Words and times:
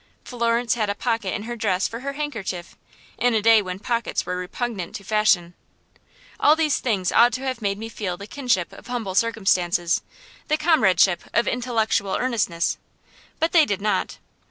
Florence 0.25 0.73
had 0.73 0.89
a 0.89 0.95
pocket 0.95 1.31
in 1.31 1.43
her 1.43 1.55
dress 1.55 1.87
for 1.87 1.99
her 1.99 2.13
handkerchief, 2.13 2.75
in 3.19 3.35
a 3.35 3.39
day 3.43 3.61
when 3.61 3.77
pockets 3.77 4.25
were 4.25 4.35
repugnant 4.35 4.95
to 4.95 5.03
fashion. 5.03 5.53
All 6.39 6.55
these 6.55 6.79
things 6.79 7.11
ought 7.11 7.31
to 7.33 7.43
have 7.43 7.61
made 7.61 7.77
me 7.77 7.87
feel 7.87 8.17
the 8.17 8.25
kinship 8.25 8.73
of 8.73 8.87
humble 8.87 9.13
circumstances, 9.13 10.01
the 10.47 10.57
comradeship 10.57 11.25
of 11.35 11.47
intellectual 11.47 12.17
earnestness; 12.19 12.79
but 13.39 13.51
they 13.51 13.63
did 13.63 13.79
not. 13.79 14.17